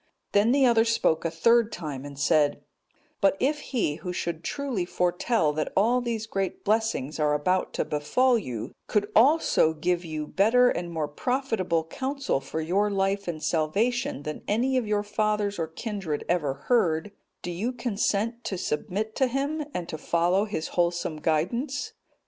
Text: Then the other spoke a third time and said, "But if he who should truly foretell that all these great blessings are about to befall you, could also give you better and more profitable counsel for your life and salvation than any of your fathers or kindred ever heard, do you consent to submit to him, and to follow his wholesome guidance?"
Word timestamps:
Then 0.31 0.51
the 0.51 0.65
other 0.65 0.83
spoke 0.83 1.25
a 1.25 1.29
third 1.29 1.71
time 1.71 2.05
and 2.05 2.17
said, 2.17 2.63
"But 3.21 3.37
if 3.39 3.59
he 3.59 3.97
who 3.97 4.11
should 4.11 4.43
truly 4.43 4.83
foretell 4.83 5.53
that 5.53 5.71
all 5.77 6.01
these 6.01 6.25
great 6.25 6.63
blessings 6.63 7.19
are 7.19 7.35
about 7.35 7.71
to 7.73 7.85
befall 7.85 8.35
you, 8.35 8.71
could 8.87 9.11
also 9.15 9.73
give 9.75 10.03
you 10.03 10.25
better 10.25 10.69
and 10.71 10.89
more 10.89 11.07
profitable 11.07 11.83
counsel 11.83 12.39
for 12.39 12.61
your 12.61 12.89
life 12.89 13.27
and 13.27 13.43
salvation 13.43 14.23
than 14.23 14.41
any 14.47 14.75
of 14.75 14.87
your 14.87 15.03
fathers 15.03 15.59
or 15.59 15.67
kindred 15.67 16.25
ever 16.27 16.55
heard, 16.65 17.11
do 17.43 17.51
you 17.51 17.71
consent 17.71 18.43
to 18.45 18.57
submit 18.57 19.15
to 19.17 19.27
him, 19.27 19.63
and 19.71 19.87
to 19.89 19.99
follow 19.99 20.45
his 20.45 20.69
wholesome 20.69 21.17
guidance?" 21.17 21.93